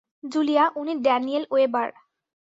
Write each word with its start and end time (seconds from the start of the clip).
Julia, 0.23 0.63
উনি 0.75 0.93
Daniel 0.97 1.43
weber. 1.51 1.89